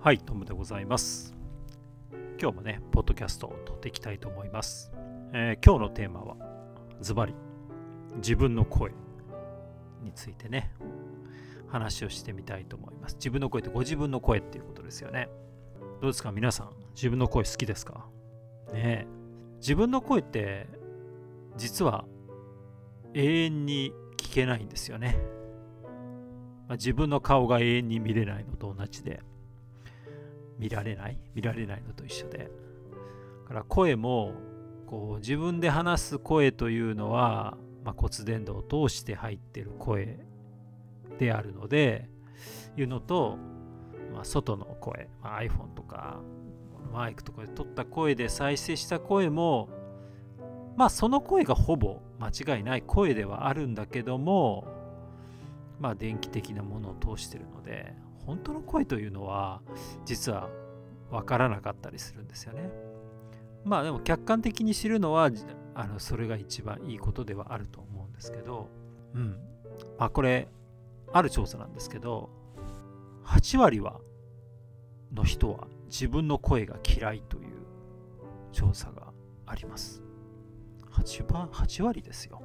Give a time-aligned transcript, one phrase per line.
[0.00, 1.34] はい、トムでございます。
[2.40, 4.92] 今日もね、ポッドキャストを撮っていきたいと思います。
[5.32, 6.36] えー今日のテーマは、
[7.00, 7.34] ズバリ、
[8.16, 8.90] 自分の声
[10.02, 10.72] についてね、
[11.68, 13.14] 話をしてみたいと思います。
[13.14, 15.28] 自分の声ってご自分の声っていうことですよね。
[16.00, 16.32] どうですか？
[16.32, 18.06] 皆さん、自分の声好きですか？
[18.72, 19.06] ねえ。
[19.58, 20.66] 自分の声って、
[21.56, 22.04] 実は
[23.14, 25.16] 永遠に聞けないんですよね。
[26.72, 29.20] まあ自分の顔が永遠に見れないのと同じで、
[30.58, 31.18] 見られない？
[31.34, 32.50] 見られないのと一緒で。
[33.46, 34.32] から声も
[34.86, 40.18] こう自分で話す声というのは、まあ、骨伝導を通して入ってる声
[41.18, 42.08] であるので
[42.78, 43.36] いうのと、
[44.14, 46.20] まあ、外の声、まあ、iPhone とか
[46.90, 49.68] マイクとかで撮った声で再生した声も
[50.76, 54.71] まあその声がほぼ間違いない声ではあるんだけども
[55.82, 57.92] まあ電気的なものを通してるので
[58.24, 59.60] 本当の声というのは
[60.04, 60.48] 実は
[61.10, 62.70] 分からなかったりするんですよね。
[63.64, 65.28] まあでも客観的に知るのは
[65.74, 68.68] あのそれが一番いいことではあると思うんですけど、
[69.14, 69.36] うん。
[69.98, 70.48] まあこれ
[71.12, 72.30] ある調査なんですけど
[73.24, 74.00] 8割は
[75.12, 77.56] の人は自分の声が嫌いという
[78.52, 79.12] 調査が
[79.46, 80.00] あります。
[80.92, 82.40] 8, 8割ですよ。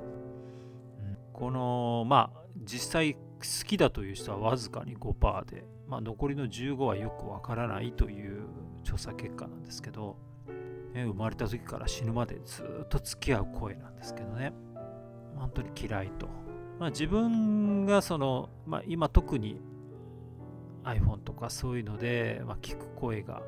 [1.33, 8.41] このまあ実際好きだという人はわずかに5%で、まあ、残りの15はよくわからないという
[8.83, 10.17] 調査結果なんですけど、
[10.93, 14.53] ね生まれた時から死ぬまでずっと付き合う声なんですけどね。
[15.35, 16.27] 本当に嫌いと、
[16.79, 19.61] まあ、自分がその、まあ、今特に
[20.83, 23.41] iPhone とかそういうので、まあ、聞く声が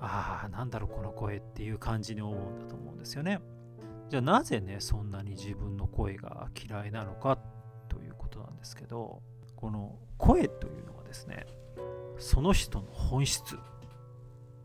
[0.00, 3.40] ああなんだろうこの声っていう感じに思うんだと思うんですよね。
[4.08, 7.55] じゃあなぜねそんなに自分の声が嫌いなのかということなん
[8.66, 9.22] ですけど
[9.54, 11.46] この声というのはですね
[12.18, 13.56] その人の本質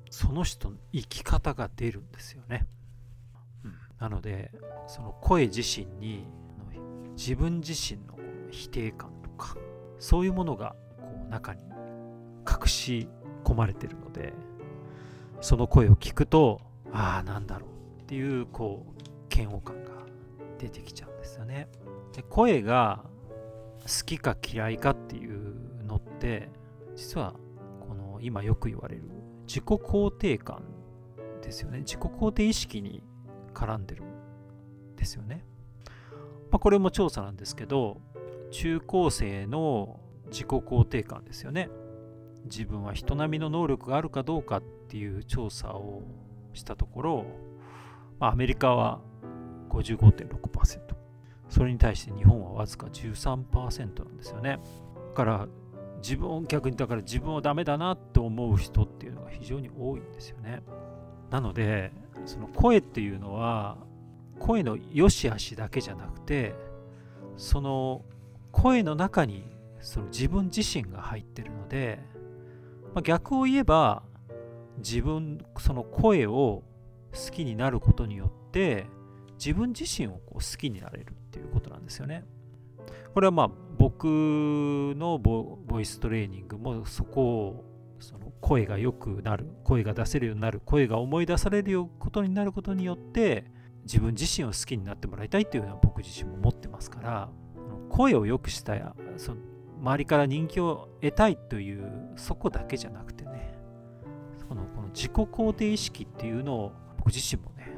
[0.10, 2.68] その人の生き方が出るんですよね、
[3.64, 4.52] うん、なので
[4.88, 6.26] その声自身に
[7.16, 9.56] 自分自身のこの否定感とか
[10.00, 11.62] そういうものがこう中に
[12.50, 13.08] 隠し
[13.44, 14.34] 込まれてるので
[15.42, 16.60] その声を聞くと
[16.92, 17.68] ああなんだろ
[18.00, 19.92] うっていうこう嫌悪感が
[20.58, 21.70] 出てきちゃうんですよね。
[22.14, 23.06] で声が
[23.82, 25.56] 好きか嫌いかっていう
[25.86, 26.50] のって
[26.96, 27.34] 実は
[27.88, 29.04] この今よく言われる
[29.48, 30.64] 自己肯定感
[31.42, 31.80] ですよね。
[31.80, 33.04] 自己肯定意識に
[33.54, 35.44] 絡んでるんですよね、
[36.52, 38.00] まあ、これも調査なんですけど
[38.52, 41.70] 中高生の自己肯定感ですよね。
[42.46, 46.04] 自分は人並みの能力があるかどうかっていう調査を
[46.54, 47.26] したところ、
[48.20, 49.00] まあ、アメリカは
[49.70, 51.01] 55.6%
[51.52, 54.60] それに対して日本はわずか13%なんですよね。
[55.10, 55.48] だから
[56.02, 60.64] 自分を逆にだから自分はダメだなって思う人っていうのが非常に多いんですよね。
[61.30, 61.92] なので
[62.26, 63.78] その声っていうのは
[64.40, 66.56] 声の良し悪しだけじゃなくて
[67.36, 68.06] その
[68.54, 69.44] 声の中に
[69.82, 72.00] その自分自身が入ってるので、
[72.96, 74.04] まあ、逆を言えば
[74.78, 76.64] 自分その声を
[77.14, 78.88] 好きになることによって
[79.34, 81.14] 自分自身をこう好きになれる。
[81.32, 82.26] っていうことなんですよね。
[83.14, 87.66] これはまあ僕のボイストレーニングもそこを
[88.00, 93.46] その声が良くなる声が出せるようになる声が思い出されることになることによって
[93.84, 97.30] 自分自身を好きになってもらいたいっていうのは僕自身も持ってますから
[97.90, 98.84] 声を良くしたい
[99.18, 99.42] その
[99.82, 103.58] 周りから人気を得たいというそこだけじゃなくてね
[104.48, 107.74] このこの自己肯定意識っていうのを僕自身もね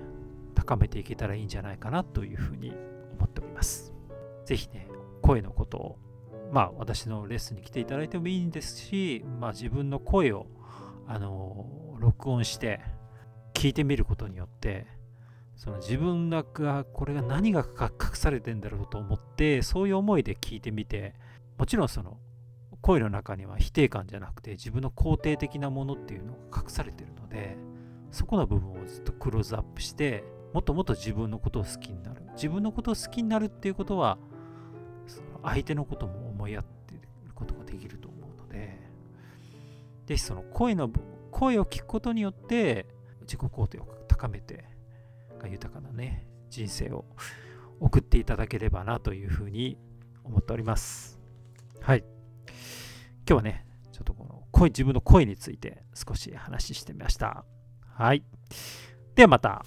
[0.54, 2.74] 高めていけたらいいんじゃないかなというふうに
[3.24, 3.94] 思っております。
[4.46, 4.88] ぜひね、
[5.22, 6.00] 声のことを、
[6.52, 10.48] まあ私のレッスンに来ていただいてもいいんですし、まあ自分の声を、
[11.08, 12.82] あの、録音して
[13.54, 14.86] 聞いてみることによって、
[15.56, 21.16] その自分がこれが何が隠されてんだろうと思って、そういう思いで聞いてみて、
[21.58, 22.18] もちろんその
[22.82, 27.56] 声の中には否定感じゃなくて自分の肯定的なものっていうのが隠されてるので、
[28.12, 30.24] そこの部分をずっとクローズアップして、
[30.54, 32.22] もっともっと自分のことを好きになる。
[32.34, 34.18] 自分のことを好きになるっていうことは、
[35.08, 38.80] その相手のことも思いやっていることができると思うので、
[40.06, 40.92] ぜひその声の、
[41.32, 42.86] 声を聞くことによって、
[43.22, 44.66] 自己肯定を高めて、
[45.50, 47.06] 豊かなね、人生を
[47.80, 49.78] 送っていただければなというふうに
[50.24, 51.20] 思っております。
[51.82, 52.00] はい。
[52.00, 52.08] 今
[53.26, 57.44] 日はね、ちょっとこの声、自分の声について少し話してみました。
[57.96, 58.24] はい。
[59.16, 59.66] ではまた。